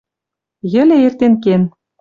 Йӹле 0.73 0.97
эртен 1.05 1.33
кен. 1.43 1.61